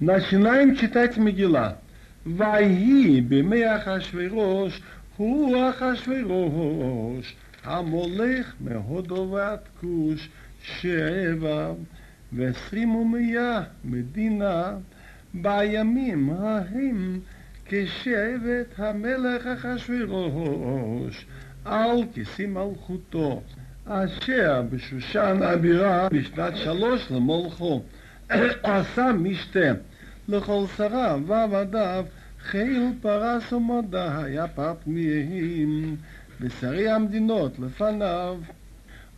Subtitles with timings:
[0.00, 1.78] Начинаем читать Мегила.
[2.26, 4.80] ויהי בימי אחשוורוש
[5.16, 7.34] הוא אחשוורוש
[7.64, 10.28] המולך מהודו ועד כוש
[10.62, 11.72] שבע
[12.32, 14.72] ועשרים ומאה מדינה
[15.34, 17.20] בימים ההם
[17.66, 21.26] כשבט המלך אחשוורוש
[21.64, 23.42] על כיסי מלכותו
[23.86, 27.82] אשר בשושן הבירה בשנת שלוש למולכו
[28.62, 29.72] עשה משתה
[30.28, 32.04] לכל שריו ועבדיו
[32.40, 35.96] חיל פרס ומדע היה פרפניהם
[36.40, 38.36] ושרי המדינות לפניו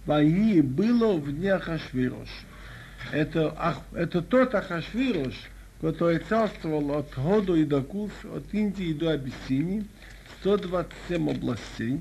[0.07, 2.29] ויהי было в дни Ахашвирош.
[3.12, 5.35] Это, это тот Ахашвирош,
[5.80, 9.85] который царствовал от Ходу и до Кус, от Индии до Абиссинии,
[10.41, 12.01] 127 областей,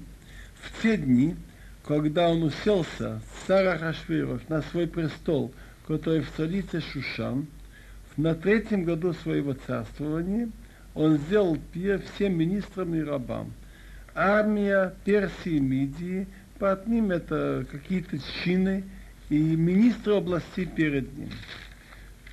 [0.61, 1.35] в те дни,
[1.83, 5.51] когда он уселся, царь Ахашвирош, на свой престол,
[5.90, 7.48] который в столице Шушан,
[8.16, 10.48] на третьем году своего царствования
[10.94, 13.52] он сделал пир всем министрам и рабам.
[14.14, 16.28] Армия Персии и Мидии,
[16.60, 18.84] под ним это какие-то чины
[19.30, 21.30] и министры области перед ним.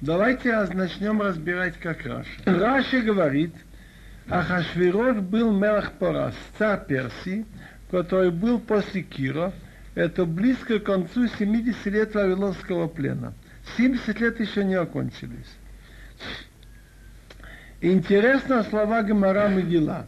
[0.02, 2.30] Давайте начнем разбирать, как Раши.
[2.46, 3.56] Раши говорит,
[4.30, 7.44] Ахашвирош был מלך פרס, царь Персии,
[7.90, 9.52] который был после Кира,
[9.96, 13.34] это близко к концу 70 лет Вавилонского плена.
[13.76, 15.58] 70 лет еще не окончились.
[17.82, 20.08] Интересно слова Гамара Мегила.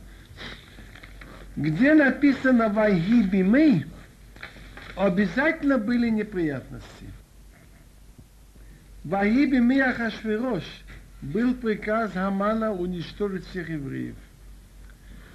[1.55, 3.85] Где написано «Вайги бимей»,
[4.95, 7.05] обязательно были неприятности.
[9.03, 10.63] «Вайги бимей Ахашвирош»
[11.21, 14.15] был приказ Хамана уничтожить всех евреев.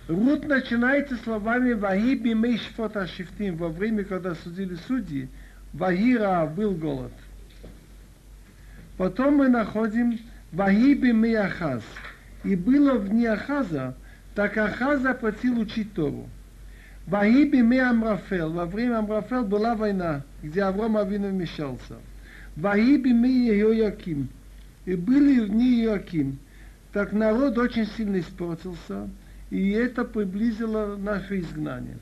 [0.09, 5.29] Рут начинается словами «Ваги бимей шфот ашифтим» во время, когда судили судьи,
[5.73, 7.13] «Вагира» был голод.
[8.97, 10.19] Потом мы находим
[10.53, 11.83] «Ваги бимей Ахаз»
[12.45, 13.29] и было в дни
[14.35, 16.29] так Ахаз заплатил учить Тору.
[17.07, 21.97] Ваиби ми Амрафел, во время Амрафел была война, где Авром Авину вмешался.
[22.57, 24.29] Ваиби ми Йоаким,
[24.87, 26.39] и были в дни.
[26.93, 29.09] Так народ очень сильно испортился,
[29.51, 31.99] и это приблизило наше изгнание.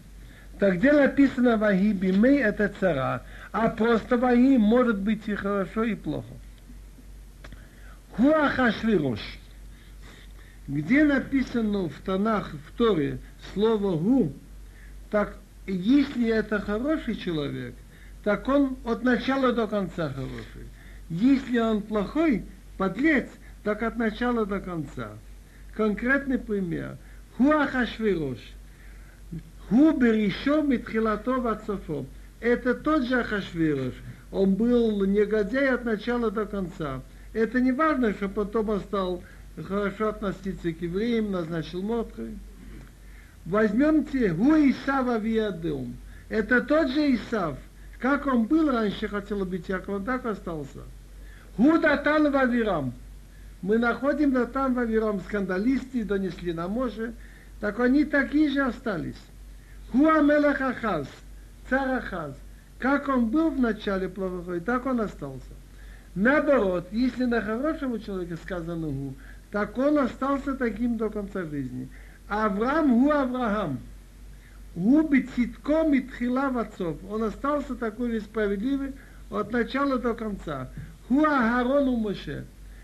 [0.58, 5.96] Так где написано Ваиби ми, это цара, а просто Ваи может быть и хорошо, и
[5.96, 6.34] плохо.
[8.16, 9.20] Хуахашвирош–
[10.68, 13.18] где написано в Танах, в Торе,
[13.52, 14.32] слово «гу»,
[15.10, 15.36] так
[15.66, 17.74] если это хороший человек,
[18.24, 20.68] так он от начала до конца хороший.
[21.08, 22.44] Если он плохой,
[22.78, 23.28] подлец,
[23.64, 25.10] так от начала до конца.
[25.74, 26.96] Конкретный пример.
[27.36, 28.38] Хуахашвирош.
[29.68, 32.06] Ху берешо митхилато вацофо.
[32.40, 33.94] Это тот же Ахашвирош.
[34.30, 37.02] Он был негодяй от начала до конца.
[37.32, 39.22] Это не важно, что потом он стал
[39.66, 42.36] хорошо относиться к евреям, назначил Мордхай.
[43.44, 45.96] Возьмемте Гу Исав Авиадеум.
[46.28, 47.58] Это тот же Исав.
[47.98, 50.80] Как он был раньше, хотел быть Яковом, так остался.
[51.56, 52.92] Гу Датан Вавирам.
[53.62, 57.14] Мы находим Датан Вавирам, скандалисты донесли на Моше,
[57.60, 59.20] так они такие же остались.
[59.92, 61.06] Ху Амелах Ахаз,
[61.68, 62.34] царь Ахаз.
[62.78, 65.52] Как он был в начале плохой, так он остался.
[66.14, 69.14] Наоборот, если на хорошего человека сказано гу,
[69.50, 71.88] так он остался таким до конца жизни.
[72.28, 73.78] Авраам гу Авраам.
[74.74, 76.98] Гу бецитко митхила вацов.
[77.10, 78.92] Он остался такой же справедливый
[79.30, 80.70] от начала до конца.
[81.08, 82.14] Ху Агарон у.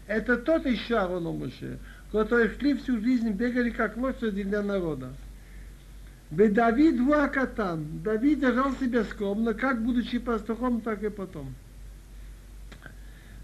[0.07, 1.79] Это тот еще Аарон у Моше,
[2.13, 5.13] которые шли всю жизнь, бегали как лошади для народа.
[6.31, 8.03] Давид Вуакатан.
[8.03, 11.55] Давид держал себя скромно, как будучи пастухом, так и потом.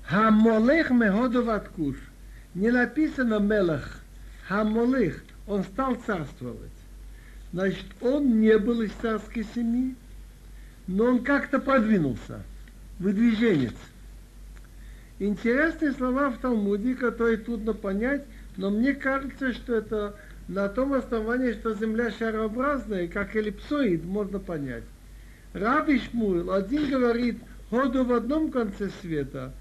[0.06, 1.96] Хамолех меходов откуш
[2.54, 4.00] не написано Мелах,
[4.46, 6.70] Хамолых, он стал царствовать.
[7.52, 9.94] Значит, он не был из царской семьи,
[10.86, 12.42] но он как-то продвинулся,
[12.98, 13.74] выдвиженец.
[15.18, 18.24] Интересные слова в Талмуде, которые трудно понять,
[18.56, 20.16] но мне кажется, что это
[20.48, 24.84] на том основании, что Земля шарообразная, как эллипсоид, можно понять.
[25.54, 27.38] Раби Шмуэл один говорит,
[27.70, 29.52] ходу в одном конце света,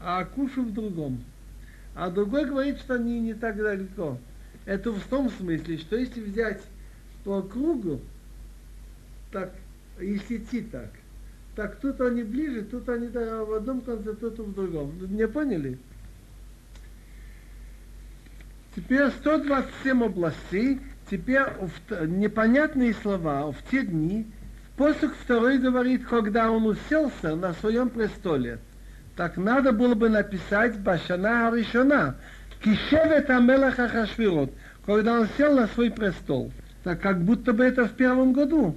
[0.00, 1.22] а кушу в другом.
[1.94, 4.18] А другой говорит, что они не так далеко.
[4.64, 6.62] Это в том смысле, что если взять
[7.24, 8.00] по кругу,
[9.32, 9.52] так,
[10.00, 10.90] если идти так,
[11.56, 14.92] так тут они ближе, тут они в одном конце, тут в другом.
[15.00, 15.78] Меня поняли?
[18.76, 20.78] Теперь 127 областей,
[21.10, 21.46] теперь
[22.06, 24.26] непонятные слова в те дни.
[24.76, 28.60] Посох второй говорит, когда он уселся на своем престоле–
[29.18, 32.14] так надо было бы написать Башана Аришона,
[32.62, 34.52] Кишевет Амелах Ахашвирот,
[34.86, 36.52] когда он сел на свой престол,
[36.84, 38.76] так как будто бы это в первом году.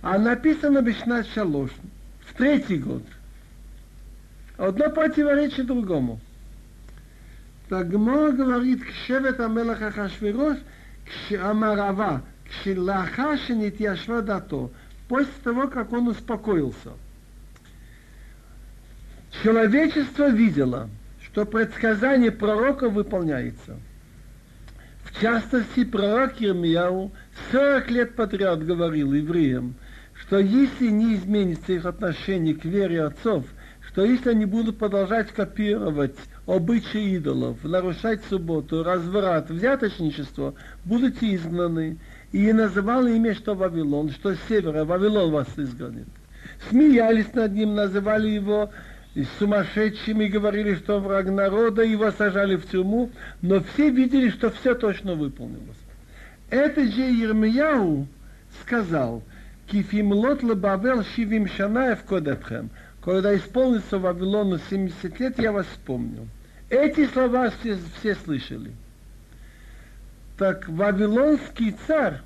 [0.00, 1.70] А написано Бешнат Шалош,
[2.20, 3.02] в третий год.
[4.56, 6.18] Одно противоречит другому.
[7.68, 10.56] Так Гмор говорит, кшевет Амелах Ахашвирош,
[11.42, 14.72] Амарава, кшелаха шенитьяшва дато,
[15.08, 16.92] после того, как он успокоился.
[19.42, 20.88] Человечество видело,
[21.22, 23.76] что предсказание пророка выполняется.
[25.04, 27.12] В частности, пророк Ермияу
[27.52, 29.74] 40 лет подряд говорил евреям,
[30.14, 33.44] что если не изменится их отношение к вере отцов,
[33.88, 36.16] что если они будут продолжать копировать
[36.46, 40.54] обычаи идолов, нарушать субботу, разврат, взяточничество,
[40.84, 41.98] будут изгнаны.
[42.32, 46.08] И называл имя, что Вавилон, что с севера Вавилон вас изгонит.
[46.68, 48.70] Смеялись над ним, называли его
[49.14, 53.10] и говорили, что враг народа, его сажали в тюрьму,
[53.42, 55.76] но все видели, что все точно выполнилось.
[56.50, 58.06] Это же Ермияу
[58.62, 59.22] сказал,
[59.66, 62.70] Кифимлот лебавел шивим шанаев кодетхем,
[63.02, 66.28] когда исполнится Вавилону 70 лет, я вас вспомню.
[66.70, 68.72] Эти слова все, все слышали.
[70.38, 72.20] Так Вавилонский царь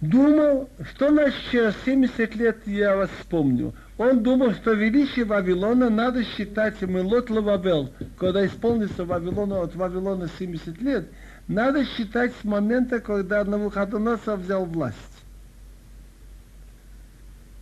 [0.00, 3.74] думал, что значит через 70 лет я вас вспомню.
[3.96, 10.80] Он думал, что величие Вавилона надо считать Мелот Лавабел, когда исполнится Вавилона от Вавилона 70
[10.80, 11.08] лет,
[11.46, 14.98] надо считать с момента, когда Навуходоносор взял власть.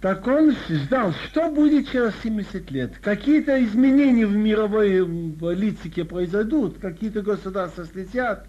[0.00, 2.99] Так он ждал, что будет через 70 лет.
[2.99, 5.06] Какие-то изменения в мировой
[5.38, 8.46] политике произойдут, какие-то государства слетят.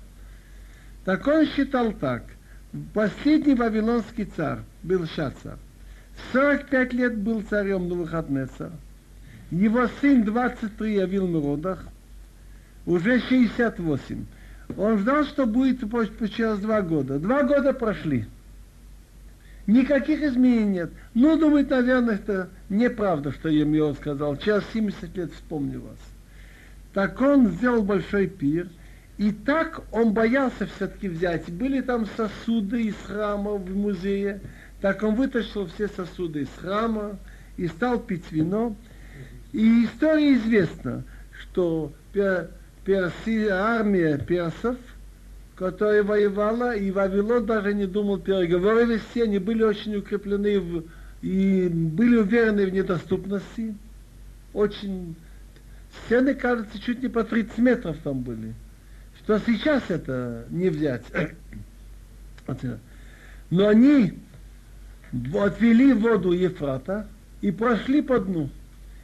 [1.05, 2.23] Так он считал так.
[2.93, 5.59] Последний вавилонский царь был Шацар.
[6.31, 8.71] 45 лет был царем на Навуходнецар.
[9.51, 11.85] Его сын 23 явил на родах,
[12.85, 14.25] уже 68.
[14.77, 17.19] Он ждал, что будет через два года.
[17.19, 18.25] Два года прошли.
[19.67, 20.91] Никаких изменений нет.
[21.13, 24.35] Ну, думает, наверное, это неправда, что Емьон сказал.
[24.37, 25.97] Через 70 лет вспомню вас.
[26.93, 28.67] Так он сделал большой пир,
[29.17, 31.49] и так он боялся все-таки взять.
[31.51, 34.41] Были там сосуды из храма в музее,
[34.83, 37.17] так он вытащил все сосуды из храма
[37.55, 38.75] и стал пить вино.
[39.53, 41.05] И история известна,
[41.41, 41.93] что
[43.49, 44.75] армия персов,
[45.55, 50.83] которая воевала, и Вавилон даже не думал переговоры вести, они были очень укреплены в,
[51.21, 53.73] и были уверены в недоступности.
[54.51, 55.15] Очень
[56.03, 58.53] стены, кажется, чуть не по 30 метров там были.
[59.23, 61.05] Что сейчас это не взять.
[63.49, 64.19] Но они
[65.35, 67.07] отвели воду Ефрата
[67.41, 68.49] и прошли по дну.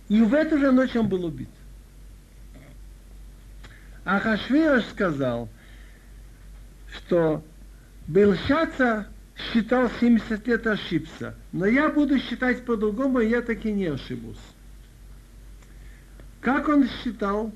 [0.07, 1.49] И в эту же ночь он был убит.
[4.05, 5.49] Ахашвирош сказал,
[6.91, 7.43] что
[8.07, 9.07] Белшаца
[9.37, 14.39] считал 70 лет ошибся, но я буду считать по-другому, и я таки не ошибусь.
[16.41, 17.51] Как он считал?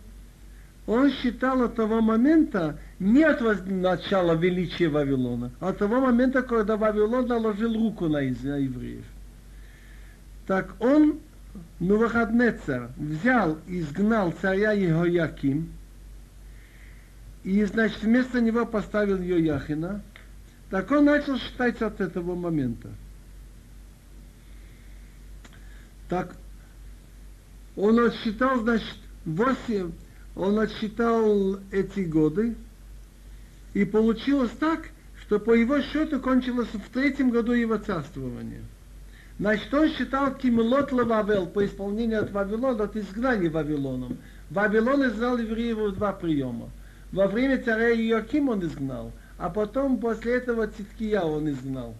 [0.86, 6.78] Он считал от того момента, не от начала величия Вавилона, а от того момента, когда
[6.78, 9.06] Вавилон наложил руку на, евреев.
[10.48, 11.20] Так он,
[11.80, 15.72] Нувахаднецер, взял и изгнал царя Егояким,
[17.44, 20.02] и, значит, вместо него поставил Йояхина,
[20.70, 22.90] так он начал считать от этого момента.
[26.10, 26.36] Так
[27.76, 29.92] он отсчитал, значит, 8,
[30.36, 32.56] он отсчитал эти годы,
[33.74, 34.90] и получилось так,
[35.22, 38.62] что по его счету кончилось в третьем году его царствования.
[39.40, 44.18] Значит, он считал Кимелот Вавел по исполнению от Вавилона, от изгнания Вавилоном.
[44.50, 46.70] Вавилон изгнал евреев в два приема.
[47.12, 51.96] Во время царя Иоаким он изгнал, а потом после этого Циткия он изгнал.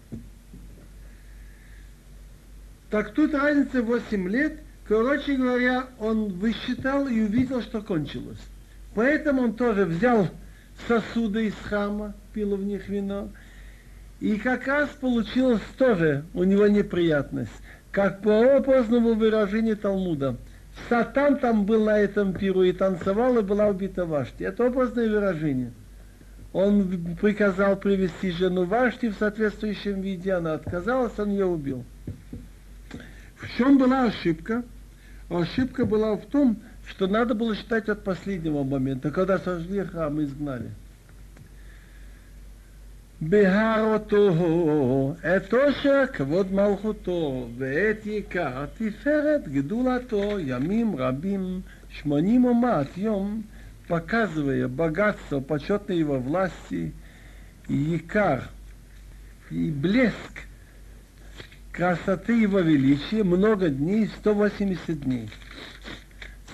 [2.90, 8.40] Так тут разница 8 лет, Короче говоря, он высчитал и увидел, что кончилось.
[8.94, 10.28] Поэтому он тоже взял
[10.88, 13.30] сосуды из храма, пил в них вино.
[14.20, 17.52] И как раз получилось тоже у него неприятность.
[17.90, 20.36] Как по образному выражению Талмуда.
[20.88, 24.42] Сатан там был на этом пиру и танцевал, и была убита Вашти.
[24.42, 25.72] Это образное выражение.
[26.52, 31.84] Он приказал привести жену Вашти в соответствующем виде, она отказалась, он ее убил.
[33.36, 34.64] В чем была ошибка?
[35.28, 40.23] Ошибка была в том, что надо было считать от последнего момента, когда сожгли храм и
[40.23, 40.69] изгнали.
[43.21, 53.41] בהרותו את עושר כבוד מלכותו ואת יקר תפארת גדולתו ימים רבים שמונים ומעט יום
[53.89, 56.93] показывая богатство почетной его власти,
[57.67, 58.47] и якар,
[59.49, 60.43] и блеск
[61.71, 65.29] красоты его величия много дней, 180 дней.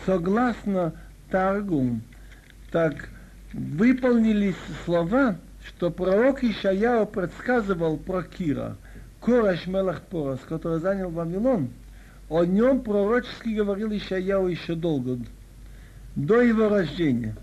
[0.06, 0.94] Согласно
[1.30, 2.02] Таргум,
[2.72, 3.08] так
[3.52, 8.76] выполнились слова, что пророк Ишаяу предсказывал про Кира,
[9.20, 11.70] Кораш Мелах Порос, который занял Вавилон.
[12.28, 15.18] О нем пророчески говорил Ишаяу еще долго,
[16.16, 17.36] до его рождения.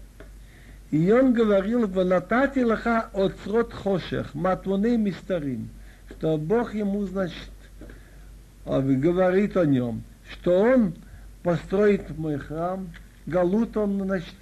[0.89, 5.69] И он говорил, «Ванатати лаха оцрот хошех, матвоны мистарим»,
[6.09, 7.51] что Бог ему, значит,
[8.65, 10.95] говорит о нем, что он
[11.48, 12.89] построит мой храм,
[13.25, 14.36] галут он, значит,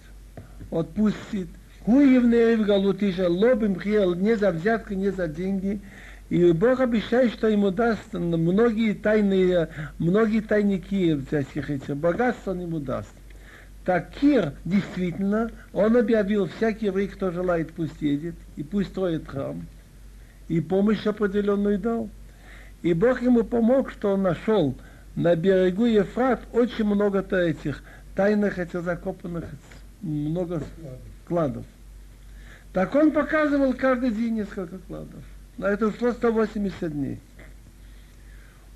[0.72, 1.50] отпустит.
[1.82, 5.82] Хуевнее в галут иша лобим хиел, не за взятку, не за деньги.
[6.32, 9.70] И Бог обещает, что ему даст многие тайные,
[10.00, 13.14] многие тайники всяких этих богатств он ему даст.
[13.86, 19.64] Так Кир, действительно, он объявил, всякий еврей, кто желает, пусть едет, и пусть строит храм,
[20.48, 22.10] и помощь определенную дал.
[22.82, 24.76] И Бог ему помог, что он нашел
[25.17, 27.83] на берегу Ефрат очень много-то этих
[28.15, 29.45] тайных, этих закопанных,
[30.03, 30.63] много
[31.27, 31.65] кладов.
[32.73, 35.23] Так он показывал каждый день несколько кладов.
[35.59, 37.19] На это ушло 180 дней.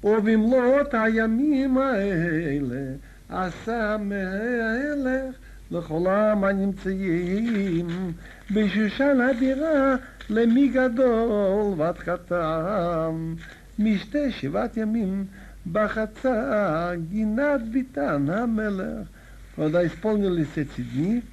[0.05, 2.95] ובמלאת הימים האלה
[3.29, 5.35] עשה המלך
[5.71, 8.13] לכל העם הנמצאים
[8.51, 9.97] בשושן הבירה
[10.31, 13.35] למי גדול ועד קטן
[13.79, 15.27] משתי שבעת ימים
[15.66, 18.30] Бахаца, Гинат битан.
[18.30, 19.08] Амелех.
[19.56, 21.24] Когда исполнились эти дни,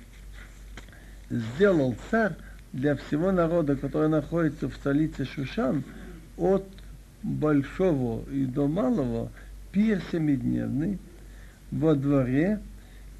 [1.30, 2.32] сделал царь
[2.72, 5.84] для всего народа, который находится в столице Шушан,
[6.36, 6.66] от
[7.22, 9.30] большого и до малого,
[9.72, 10.98] пир семидневный
[11.70, 12.60] во дворе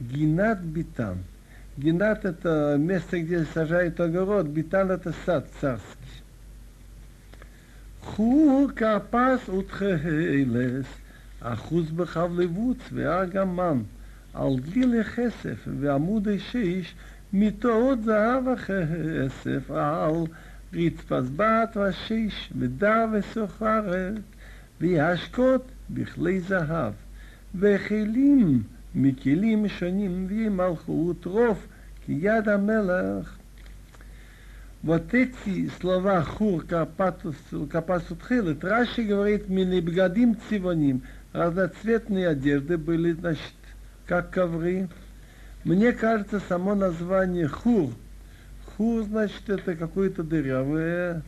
[0.01, 1.19] Гинат Битан.
[1.77, 6.06] Гинат– это место, где сажают огород, Битан– это сад царский.
[8.07, 10.87] קחו כפס ותכהלס,
[11.41, 13.79] אחוז בחבלבוץ ואגמן,
[14.35, 16.95] על גיל הכסף ועמוד שיש,
[17.33, 20.15] מיטות זהב הכסף, על
[20.73, 24.15] רצפת בת ושיש, ודר וסוחרת,
[24.81, 26.93] וישקוט בכלי זהב,
[27.55, 28.63] וכלים
[28.95, 31.67] מכלים שונים, וימלכות רוף,
[32.05, 33.37] כי יד המלך
[34.87, 41.03] Вот эти слова хур капасут хилет, Раши говорит, минибгадим цивоним,
[41.33, 43.57] разноцветные одежды были, значит,
[44.07, 44.89] как ковры.
[45.65, 47.91] Мне кажется, само название хур,
[48.77, 51.21] хур, значит, это какой-то дырявый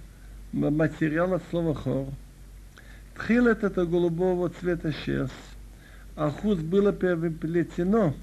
[0.52, 2.06] материал от слова хор.
[3.16, 5.32] Тхилет это голубого цвета шерсть.
[6.14, 8.14] Ахуз было переплетено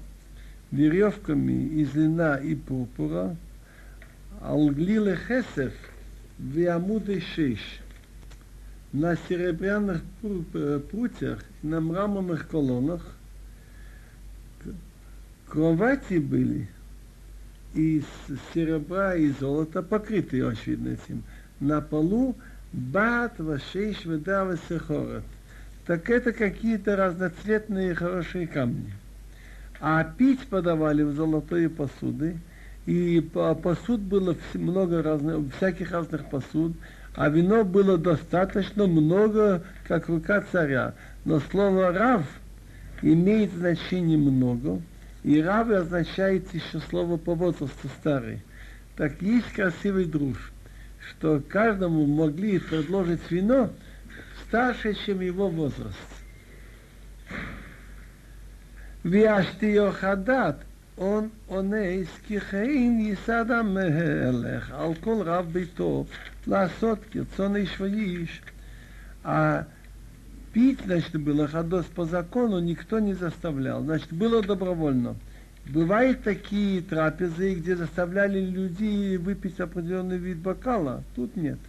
[0.70, 3.36] веревками из льна и пурпура,
[4.46, 5.72] алглиле хесев
[6.38, 7.60] виамуды шиш.
[8.92, 10.02] На серебряных
[10.90, 13.02] прутьях, на мраморных колоннах
[15.48, 16.68] кровати были
[17.74, 18.04] из
[18.54, 21.24] серебра и золота, покрытые, очевидно, этим.
[21.60, 22.36] На полу
[22.72, 25.24] бат, вашейш, ведава, сехорот
[25.86, 28.92] так это какие-то разноцветные хорошие камни.
[29.80, 32.38] А пить подавали в золотые посуды,
[32.86, 36.76] и посуд было много разных, всяких разных посуд,
[37.16, 40.94] а вино было достаточно много, как рука царя.
[41.24, 42.22] Но слово «рав»
[43.02, 44.80] имеет значение «много»,
[45.24, 48.42] и «рав» означает еще слово по возрасту «старый».
[48.96, 50.52] Так есть красивый друж,
[51.10, 53.70] что каждому могли предложить вино
[54.46, 55.96] старше, чем его возраст.
[59.02, 60.65] Виаштиохадат
[60.97, 66.05] חדת, он אונס כחיין יסד המלך על כל רב ביתו
[66.47, 68.41] לעשות כרצון איש ואיש.
[69.23, 69.67] А
[70.51, 73.83] пить, значит, было ходос по закону, никто не заставлял.
[73.83, 75.15] Значит, было добровольно.
[75.67, 81.03] Бывают такие трапезы, где заставляли людей выпить определенный вид бокала.
[81.15, 81.59] Тут нет.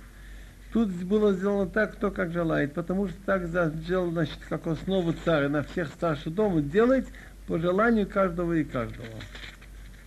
[0.73, 5.51] Тут было сделано так, кто как желает, потому что так сделал, значит, как основу царя
[5.51, 7.07] на всех старших дома, делать
[7.47, 9.07] по желанию каждого и каждого.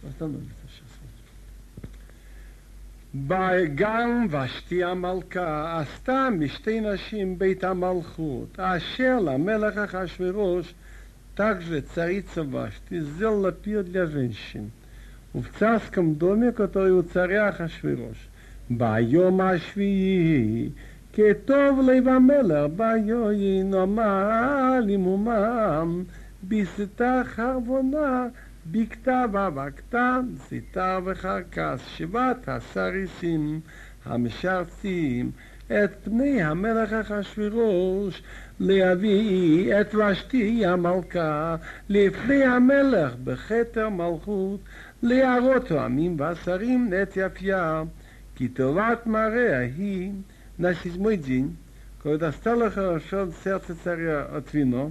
[0.07, 0.85] Остановимся сейчас.
[3.75, 10.73] גם ושתי המלכה עשתה משתי נשים בית המלכות, אשר למלך אחשורוש,
[11.35, 14.71] также царица Вашти сделала пир для женщин
[15.33, 18.17] в царском доме, который у царя Ахашвирош.
[18.69, 20.69] ביום השביעי,
[21.13, 26.03] כטוב לב המלך, ביועין אמר למומם,
[26.42, 28.26] ביסתה חרבונה,
[28.66, 33.60] בקתה ובקתה, זיתה וחרקס, שבעת הסריסים
[34.04, 35.30] המשרתים
[35.66, 38.22] את פני המלך אחשורוש
[38.60, 41.56] להביא את ושתי המלכה
[41.88, 44.60] לפני המלך בכתר מלכות
[45.02, 47.82] להראות העמים והשרים את יפייה
[48.34, 50.12] כי טובת מראה היא
[50.58, 51.48] נשיזמוי דין,
[52.02, 54.90] כעוד עשתה לך ראשון סרט הצריה עטבינו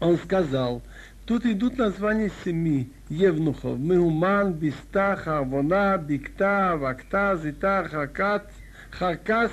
[0.00, 0.82] он сказал,
[1.26, 8.50] тут идут названия семи евнухов, Меуман, Биста, Харвона, Бикта, Вакта, Зита, Харкат,
[8.90, 9.52] Харкас,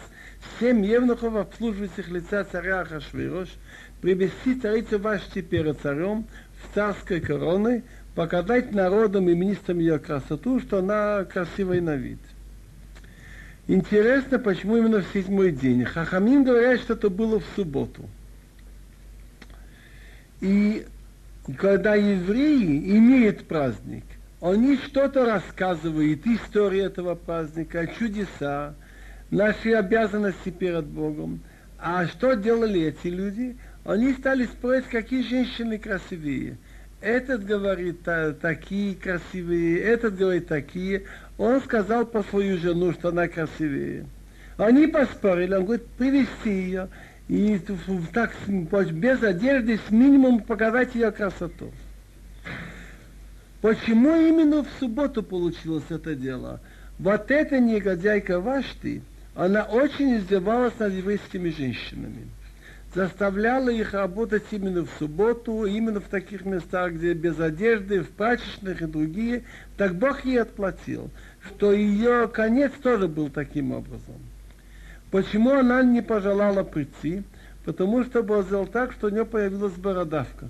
[0.60, 3.50] семь евнухов, обслуживающих лица царя Ахашвирош,
[4.02, 6.26] привести царицу Вашти перед царем
[6.64, 7.84] в царской короны,
[8.16, 12.20] показать народам и министрам ее красоту, что она красивая на вид.
[13.68, 15.84] Интересно, почему именно в седьмой день.
[15.84, 18.10] Хахамим говорят, что это было в субботу.
[20.42, 20.86] И
[21.58, 24.04] когда евреи имеют праздник,
[24.42, 28.76] они что-то рассказывают, историю этого праздника, чудеса,
[29.32, 31.40] наши обязанности перед Богом.
[31.80, 33.58] А что делали эти люди?
[33.84, 36.58] Они стали спорить, какие женщины красивее.
[37.02, 38.02] Этот говорит
[38.42, 41.04] такие красивые, этот говорит такие.
[41.38, 44.06] Он сказал по свою жену, что она красивее.
[44.58, 46.90] Они поспорили, он говорит, привести ее
[47.28, 47.60] и
[48.14, 48.32] так
[48.92, 51.72] без одежды с минимумом показать ее красоту.
[53.62, 56.62] Почему именно в субботу получилось это дело?
[57.00, 59.02] Вот эта негодяйка Вашти,
[59.36, 62.28] она очень издевалась над еврейскими женщинами.
[62.96, 68.82] Заставляла их работать именно в субботу, именно в таких местах, где без одежды, в прачечных
[68.82, 69.44] и другие.
[69.76, 71.12] Так Бог ей отплатил
[71.48, 74.16] что ее конец тоже был таким образом.
[75.11, 77.23] Почему она не пожелала прийти?
[77.65, 80.49] Потому что Бог сделал так, что у нее появилась бородавка.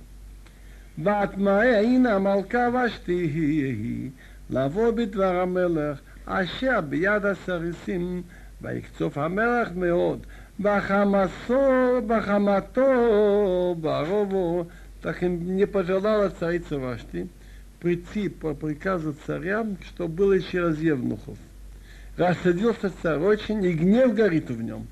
[0.99, 4.11] והטמאה הנה המלכה ושתי
[4.51, 8.23] לבוא בדבר המלך אשר ביד הסריסים
[8.63, 10.27] ויקצוף המלך מאוד
[10.61, 14.69] בחמסו, בחמתו, барову,
[15.01, 17.29] так им не пожелала царица Вашти,
[17.81, 21.37] прийти по приказу царя, что было еще раз Евнухов.
[22.18, 24.88] Рассадился царь очень, и гнев горит в нем.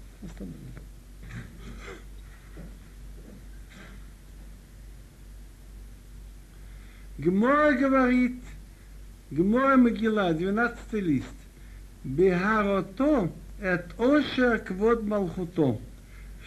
[7.17, 8.39] Гмора говорит,
[9.31, 11.25] Гмора Могила, 12 лист,
[12.03, 15.79] Бехарото et ошер квод Малхуто,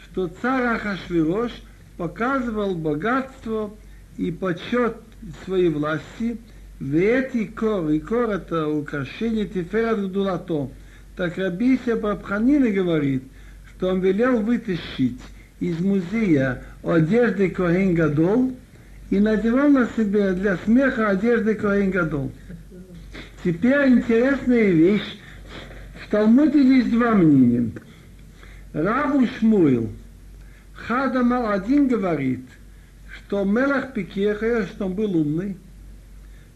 [0.05, 1.51] что царь Ахашвирош
[1.97, 3.75] показывал богатство
[4.17, 4.97] и почет
[5.45, 6.38] своей власти,
[6.81, 10.71] эти кор, и кор это украшение Тиферат Гдулато.
[11.17, 13.25] Так Рабисия Бабханина говорит,
[13.71, 15.21] что он велел вытащить
[15.59, 18.57] из музея одежды Коэн Гадол
[19.11, 22.31] и надевал на себя для смеха одежды Коэн Гадол.
[23.43, 25.19] Теперь интересная вещь.
[26.05, 27.71] В Талмуде есть два мнения.
[28.73, 29.91] Раву Шмуил.
[30.75, 32.45] Хадамал один говорит–
[33.29, 35.57] что Мелах Пикеха, что он был умный,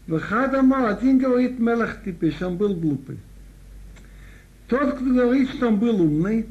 [0.07, 3.17] Вахадамал один говорит Мелах Типеш, он был глупый.
[4.67, 6.45] Тот, кто говорит, что он был умный,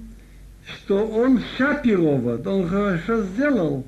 [0.67, 3.87] что он шапировал, он хорошо сделал,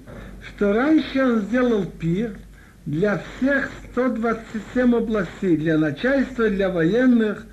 [0.48, 2.36] что раньше он сделал пир
[2.84, 7.46] для всех 127 областей, для начальства, для военных,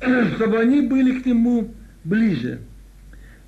[0.36, 2.60] чтобы они были к нему ближе.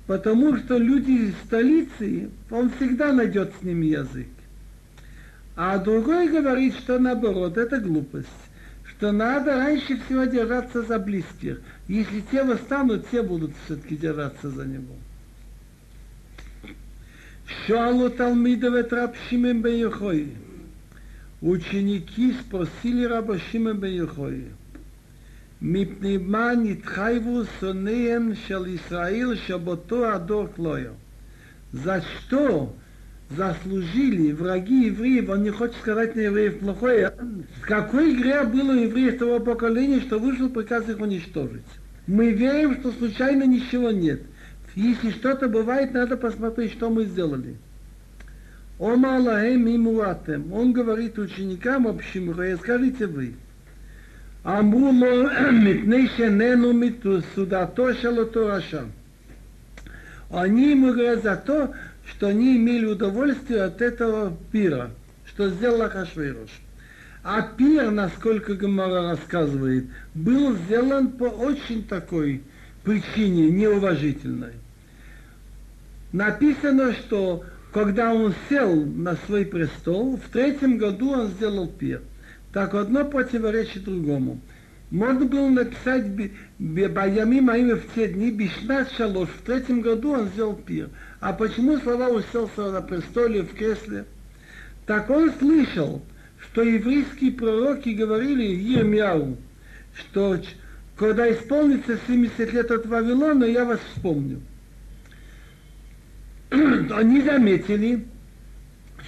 [0.05, 4.27] Потому что люди из столицы, он всегда найдет с ними язык.
[5.55, 8.27] А другой говорит, что наоборот, это глупость.
[8.83, 11.61] Что надо раньше всего держаться за близких.
[11.87, 14.95] Если те восстанут, те будут все-таки держаться за него.
[17.65, 20.35] Шуалу Талмидове Трапшимем Бейохои.
[21.41, 24.51] Ученики спросили раба Шимем Бейохои.
[25.59, 30.93] Мипнима нитхайву сонеем шел Исраил шабото адор клоя.
[31.71, 32.75] За что
[33.35, 37.13] заслужили враги евреев, он не хочет сказать на евреев плохое,
[37.61, 41.63] С какой грех было у евреев того поколения, что вышел приказ их уничтожить.
[42.07, 44.21] Мы верим, что случайно ничего нет.
[44.75, 47.55] Если что-то бывает, надо посмотреть, что мы сделали.
[48.79, 50.51] Ома и Муратем.
[50.51, 53.35] Он говорит ученикам общим, скажите вы.
[54.43, 58.63] Амру митнейше митней шенену миту судато шалото
[60.31, 61.75] Они ему говорят за то,
[62.11, 64.91] что они имели удовольствие от этого пира,
[65.25, 66.49] что сделал Ахашвирош.
[67.23, 72.41] А пир, насколько Гамара рассказывает, был сделан по очень такой
[72.83, 74.53] причине неуважительной.
[76.11, 82.01] Написано, что когда он сел на свой престол, в третьем году он сделал пир.
[82.51, 84.41] Так одно противоречит другому.
[84.91, 86.05] Можно было написать
[86.59, 90.89] Баями моими в те дни, Бишнат Шалош, в третьем году он сделал пир.
[91.21, 94.05] А почему слова уселся на престоле, в кресле?
[94.85, 96.01] Так он слышал,
[96.37, 99.37] что еврейские пророки говорили Ермяу,
[99.95, 100.41] что
[100.97, 104.41] когда исполнится 70 лет от Вавилона, я вас вспомню.
[106.51, 108.05] Они заметили,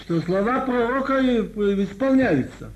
[0.01, 2.71] что слова пророка исполняются.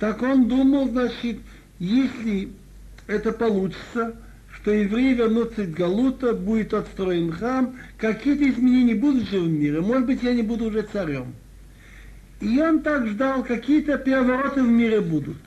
[0.00, 1.38] Так он думал, значит,
[1.78, 2.50] если
[3.06, 4.16] это получится,
[4.54, 9.80] что евреи вернутся из Галута, будет отстроен храм, какие-то изменения будут же в мире.
[9.80, 11.34] Может быть, я не буду уже царем.
[12.40, 15.38] И он так ждал, какие-то перевороты в мире будут.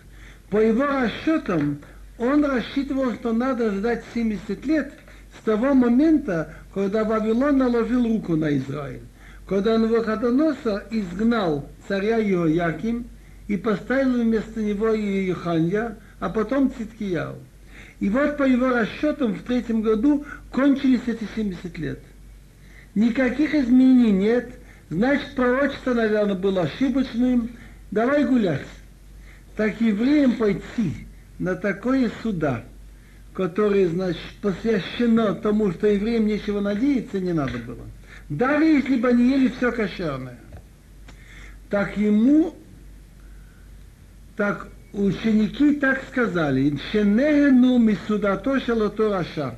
[0.50, 1.80] По его расчетам,
[2.18, 4.94] он рассчитывал, что надо ждать 70 лет
[5.40, 9.02] с того момента, когда Вавилон наложил руку на Израиль.
[9.48, 13.06] Когда Навуходоносор изгнал царя Иояким
[13.48, 17.40] и поставил вместо него Иоханья, а потом Циткияу.
[18.00, 22.00] И вот по его расчетам в третьем году кончились эти 70 лет.
[22.96, 24.52] Никаких изменений нет,
[24.90, 27.52] значит пророчество, наверное, было ошибочным,
[27.90, 28.68] давай гулять.
[29.56, 31.08] Так евреям пойти
[31.40, 32.66] на такое суда,
[33.34, 37.86] которое, значит, посвящено тому, что евреям нечего надеяться, не надо было.
[38.30, 40.40] Даже если бы они ели все кошерное.
[41.70, 42.54] Так ему,
[44.36, 49.56] так ученики так сказали, «Шенегену мисудато шалото раша».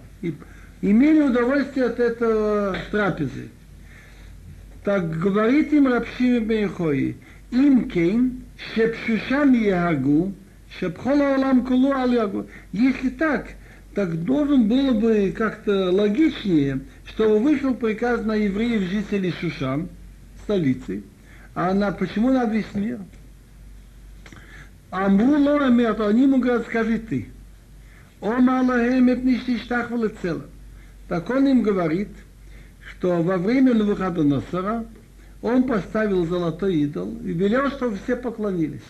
[0.82, 3.50] Имели удовольствие от этого трапезы.
[4.84, 7.16] Так говорит им Рабшими Бейхои,
[7.52, 8.44] им кейн,
[8.76, 10.34] шепшушам ягу,
[10.78, 13.48] шепхола олам кулу ал Если так,
[13.96, 19.88] так должен было бы как-то логичнее, чтобы вышел приказ на евреев, жителей Шушан,
[20.44, 21.04] столицы,
[21.56, 23.00] а на почему на весь мир?
[24.93, 27.29] אמרו לו אמת, они ему говорят, скажи ты.
[28.21, 29.91] Омар лахем эт ништиштах
[30.23, 30.45] целым.
[31.09, 32.09] Так он им говорит,
[32.91, 34.85] что во время Навуходоносора
[35.41, 38.81] он поставил золотой идол и велел, чтобы все поклонились.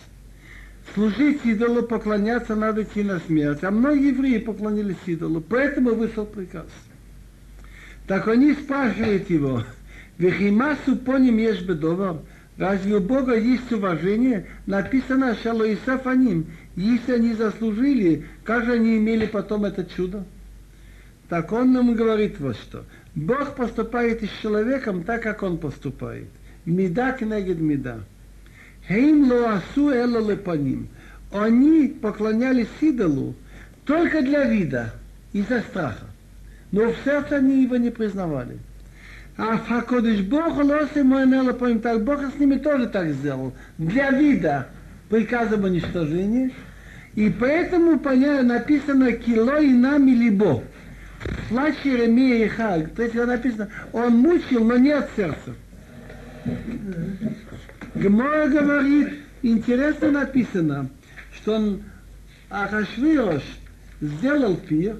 [0.93, 3.63] Служить идолу, поклоняться надо идти на смерть.
[3.63, 6.65] А многие евреи поклонились идолу, поэтому вышел приказ.
[8.07, 9.63] Так они спрашивают его,
[10.17, 12.17] Вехимасу поним ешь бедовар,
[12.56, 14.46] Разве у Бога есть уважение?
[14.66, 16.46] Написано Шалоисаф аним.
[16.76, 20.24] Если они заслужили, как же они имели потом это чудо?
[21.28, 22.84] Так он нам говорит вот что.
[23.14, 26.28] Бог поступает с человеком так, как он поступает.
[26.64, 27.98] Меда кнегед меда.
[28.88, 30.88] Хейм лоасу лепаним.
[31.32, 33.34] Они поклонялись идолу
[33.84, 34.94] только для вида,
[35.32, 36.06] из-за страха.
[36.70, 38.58] Но в сердце они его не признавали.
[39.36, 43.52] А Факодыш Бог лоси мой нелопоим, так Бог с ними тоже так сделал.
[43.78, 44.68] Для вида
[45.08, 46.52] приказ об уничтожении.
[47.14, 47.98] И поэтому
[48.42, 50.62] написано кило и нами либо.
[51.48, 52.90] Плач Еремия и Хаг.
[52.94, 55.54] То есть написано, он мучил, но не от сердца.
[57.94, 60.88] Гмора говорит, интересно написано,
[61.32, 61.82] что он
[62.50, 63.42] Ахашвирош
[64.00, 64.96] сделал пир,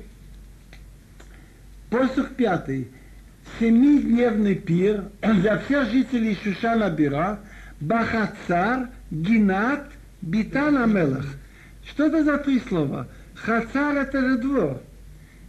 [1.91, 2.89] посох пятый,
[3.59, 7.41] семидневный пир для всех жителей Шушана Бира,
[7.81, 9.91] Бахацар, Гинат,
[10.23, 11.27] Битан Амелах.
[11.85, 13.07] Что это за три слова?
[13.35, 14.81] Хацар это же двор.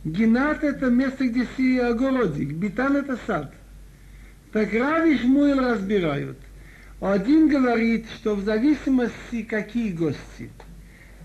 [0.03, 2.53] Гинат это место, где си огородик.
[2.53, 3.53] Битан это сад.
[4.51, 6.37] Так Рав и Шмуэл разбирают.
[7.01, 10.49] Один говорит, что в зависимости какие гости.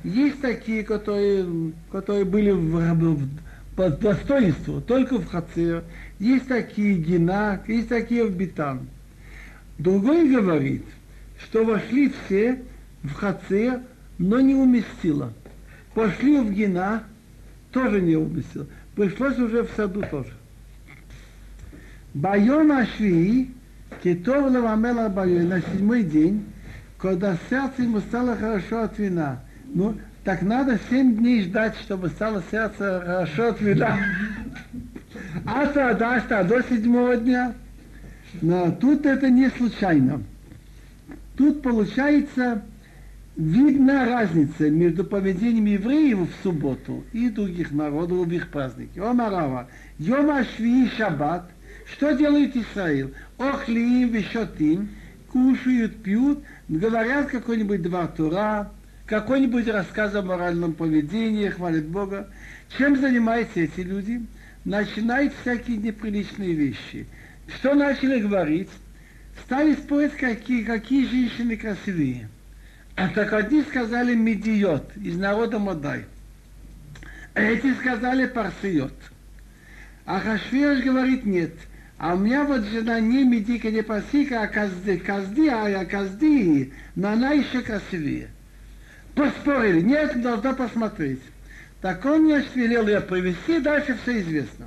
[0.03, 3.29] Есть такие, которые, которые были в, в,
[3.77, 5.85] по достоинству, только в Хацер.
[6.21, 8.81] Есть такие Гена, есть такие Битан.
[9.79, 10.85] Другой говорит,
[11.43, 12.63] что вошли все
[13.03, 13.81] в Хацер,
[14.19, 15.33] но не уместило.
[15.95, 17.05] Пошли в Гена,
[17.73, 18.67] тоже не уместило.
[18.95, 20.33] Пришлось уже в саду тоже.
[22.13, 23.53] Байон Ашвии,
[24.03, 26.45] Кетов Лавамела Байон, на седьмой день,
[26.99, 29.41] когда сердце ему стало хорошо от вина.
[29.73, 33.99] Ну, так надо семь дней ждать, чтобы стало сердце хорошо от вина.
[35.45, 37.55] А то, да, что, до седьмого дня.
[38.43, 40.23] Но тут это не случайно.
[41.37, 42.63] Тут получается,
[43.37, 49.03] видна разница между поведением евреев в субботу и других народов в их празднике.
[49.03, 51.51] Омарава, Йома Шви Шаббат,
[51.93, 53.15] что делает Израиль?
[53.39, 54.91] Охлиим вешотим,
[55.33, 58.71] кушают, пьют, говорят какой-нибудь два тура,
[59.07, 62.29] какой-нибудь рассказ о моральном поведении, хвалят Бога.
[62.77, 64.23] Чем занимаются эти люди?
[64.71, 67.07] Начинают всякие неприличные вещи.
[67.59, 68.71] Что начали говорить?
[69.45, 72.29] Стали спорить, какие, какие женщины красивее.
[72.95, 76.05] Так одни сказали медиот, из народа Модай.
[77.35, 78.95] Эти сказали парсиот.
[80.05, 81.55] А Хашвирош говорит нет.
[81.99, 86.73] А у меня вот жена не медика, не пасика, а казди, казди, а я казди,
[86.95, 88.29] но она еще красивее.
[89.15, 91.21] Поспорили, нет, должна посмотреть.
[91.81, 94.67] Так он мне велел ее привести, дальше все известно.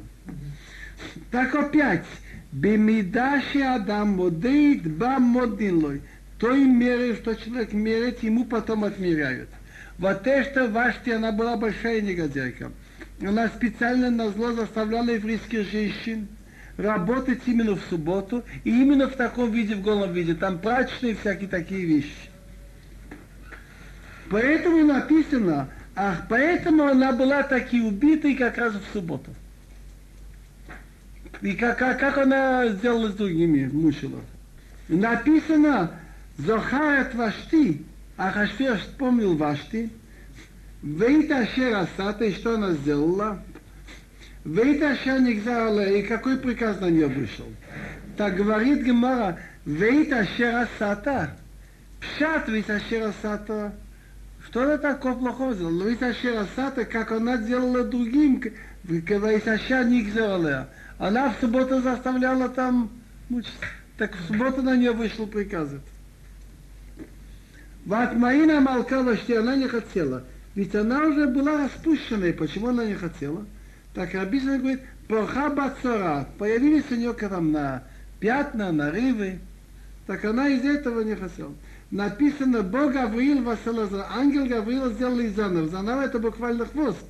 [1.31, 2.05] Так опять,
[2.51, 6.01] бемидаши адам модеит ба модинлой.
[6.39, 9.49] Той мере, что человек мерит, ему потом отмеряют.
[9.97, 12.71] Вот это Вашти, она была большая негодяйка.
[13.21, 16.27] Она специально на зло заставляла еврейских женщин
[16.77, 20.33] работать именно в субботу и именно в таком виде, в голом виде.
[20.33, 22.29] Там прачечные всякие такие вещи.
[24.29, 29.31] Поэтому написано, ах, поэтому она была таки убитой как раз в субботу.
[31.41, 34.21] И как, как, как она сделала с другими, мучила.
[34.87, 35.91] Написано,
[36.37, 37.83] Зохарат Вашти,
[38.17, 39.89] Ахашвер вспомнил Вашти,
[40.81, 43.41] Вейт Ашер Асата, и что она сделала?
[44.43, 47.45] Вейт Ашер Нигзарала, и какой приказ на нее вышел?
[48.17, 51.37] Так говорит Гемара, Вейт Ашер Асата,
[51.99, 53.13] Пшат Вейт Ашер
[54.53, 55.83] Асата, что она такого плохого сделала?
[55.83, 58.41] Вейт Ашер Асата, как она делала другим,
[58.83, 60.69] Вейт Ашер Нигзарала.
[60.99, 62.91] Она в субботу заставляла там
[63.29, 63.57] мучиться.
[63.97, 65.69] Так в субботу на нее вышел приказ.
[67.85, 70.23] Ватмаина молкала, что она не хотела.
[70.55, 72.33] Ведь она уже была распущенной.
[72.33, 73.45] Почему она не хотела?
[73.93, 76.27] Так Рабизна говорит, проха бацара.
[76.37, 77.83] Появились у нее там на
[78.19, 79.39] пятна, нарывы.
[80.05, 81.53] Так она из этого не хотела.
[81.93, 85.69] Написано, Бог Гавриил Василаза, ангел Гавриил сделал из занов.
[85.69, 87.05] Занав это буквально хвост.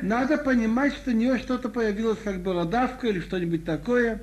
[0.00, 4.22] Надо понимать, что у нее что-то появилось, как бородавка или что-нибудь такое.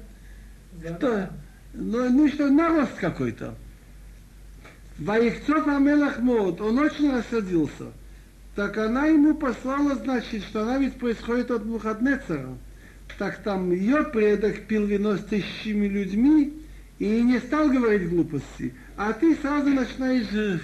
[0.80, 1.32] Что?
[1.74, 3.56] Ну, ну что, нарост какой-то.
[5.00, 7.92] Ваихцов Амелах Мод, он очень рассадился.
[8.56, 12.58] Так она ему послала, значит, что она ведь происходит от Мухаднецера.
[13.20, 16.54] Так там ее предок пил вино с тысячами людьми
[17.00, 18.74] и не стал говорить глупости.
[18.98, 20.62] А ты сразу начинаешь,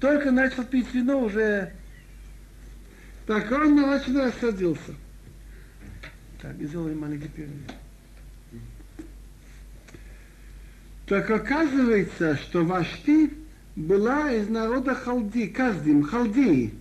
[0.00, 1.72] только начал пить вино, уже...
[3.26, 4.94] Так он очень рассадился.
[6.42, 7.54] Так, сделаем маленький перерыв.
[11.06, 13.32] Так оказывается, что Вашти
[13.76, 16.74] была из народа Халди, Каздим, Халдии.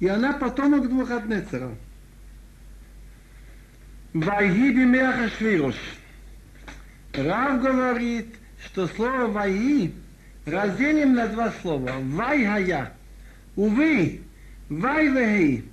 [0.00, 1.70] И она потомок Двухотнецера.
[4.14, 5.74] Вайги бимеха швируш.
[7.12, 9.94] Рав говорит, что слово вайги
[10.46, 11.92] разделим на два слова.
[12.00, 12.92] Вай хая.
[13.56, 14.20] Увы,
[14.68, 15.64] вай вехи.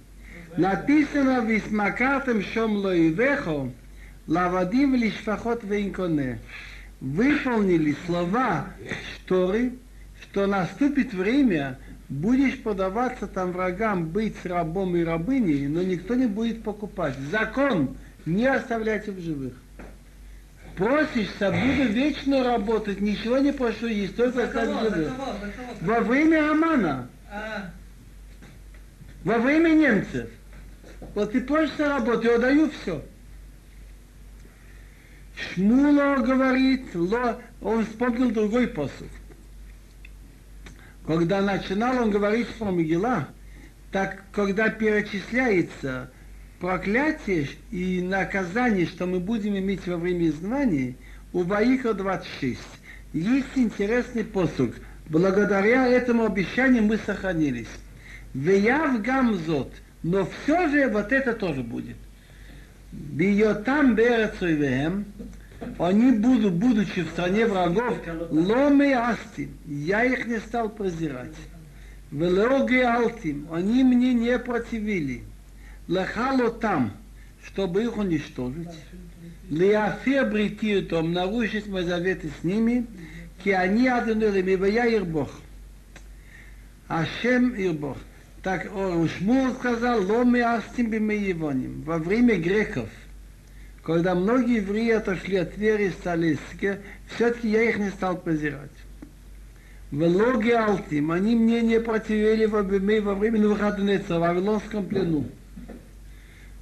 [0.57, 3.71] Написано висмакатем шом лоивехо,
[4.27, 6.39] лавадим лишфахот вейнконе.
[7.01, 8.67] Выполнили слова
[9.13, 9.73] Шторы,
[10.21, 16.63] что наступит время, будешь продаваться там врагам, быть рабом и рабыней, но никто не будет
[16.63, 17.15] покупать.
[17.31, 19.53] Закон не оставлять в живых.
[20.75, 25.13] Просишься, буду вечно работать, ничего не прошу есть, только оставить в живых.
[25.81, 27.09] Во время Амана.
[27.31, 27.71] А.
[29.23, 30.29] Во время немцев.
[31.13, 33.03] Вот ты просишься работать, я даю все.
[35.35, 39.09] Шмуло говорит, ло, он вспомнил другой посуд.
[41.07, 43.27] Когда начинал он говорить про Мегила,
[43.91, 46.11] так когда перечисляется
[46.65, 50.95] проклятие и наказание, что мы будем иметь во время изгнания,
[51.31, 52.59] у Ваиха 26.
[53.13, 54.73] Есть интересный посуг.
[55.07, 57.67] Благодаря этому обещанию мы сохранились.
[58.33, 61.97] Веяв гамзот, но все же вот это тоже будет.
[62.91, 65.05] Биотам берецойвеем,
[65.77, 67.95] они будут, будучи в стране врагов,
[68.31, 71.35] ломе асти, я их не стал презирать.
[72.09, 75.25] Велеоги алтим, они мне не противили.
[75.87, 76.93] Лехало там,
[77.45, 78.69] чтобы их уничтожить.
[79.49, 82.85] Леафе бритиртом, нарушить мои заветы с ними,
[83.43, 85.29] ки они адонерим, ибо я Ирбог.
[86.87, 87.97] Ашем Ирбог.
[88.41, 88.63] Так
[89.17, 91.81] Шмур сказал, ломе астим бимеевоним.
[91.81, 92.89] Во время греков–
[93.85, 96.39] когда многие евреи отошли от веры и стали
[97.07, 98.71] все-таки я их не стал презирать.
[99.91, 105.25] В логе Алтим, они мне не противили во время, во время Навуходонецера, в Вавилонском плену.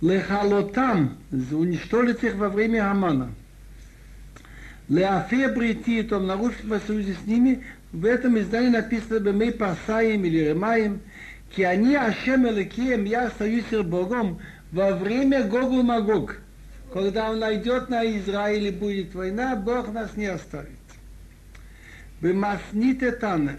[0.03, 3.29] Лехалотам, уничтожить их во время Амана.
[4.89, 7.63] Леафе брити, то нарушить в союзе с ними,
[7.93, 10.99] в этом издании написано Бемей Пасаем или Ремаем,
[11.55, 14.39] ки они Ашем Элекием, я остаюсь Богом
[14.73, 16.35] во время Гогу Магог.
[16.91, 20.67] Когда он найдет на Израиле будет война, Бог нас не оставит.
[22.19, 23.57] Бемасните тане.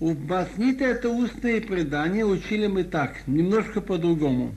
[0.00, 4.54] У Маснита это устные предания, учили мы так, немножко по-другому.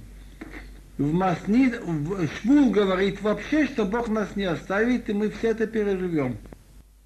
[0.97, 5.67] В Маснит, в Шмул говорит вообще, что Бог нас не оставит, и мы все это
[5.67, 6.37] переживем.